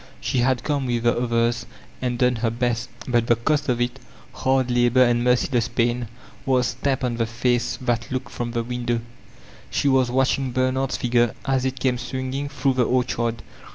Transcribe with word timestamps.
She 0.19 0.39
had 0.39 0.63
come 0.63 0.87
with 0.87 1.03
the 1.03 1.15
others 1.15 1.67
and 2.01 2.17
done 2.17 2.37
her 2.37 2.49
best, 2.49 2.89
but 3.07 3.27
the 3.27 3.35
cost 3.35 3.69
of 3.69 3.79
it, 3.79 3.99
hard 4.33 4.71
labor 4.71 5.03
and 5.03 5.23
merciless 5.23 5.67
pain, 5.67 6.07
was 6.43 6.73
stanqwd 6.81 7.03
on 7.03 7.17
the 7.17 7.27
face 7.27 7.77
that 7.81 8.11
looked 8.11 8.31
from 8.31 8.49
the 8.53 8.63
window. 8.63 9.01
She 9.69 9.87
was 9.87 10.09
watching 10.09 10.53
Bernard's 10.53 10.97
figure 10.97 11.35
as 11.45 11.65
it 11.65 11.79
came 11.79 11.99
swinging 11.99 12.49
through 12.49 12.73
tile 12.73 12.85
orchard. 12.85 13.43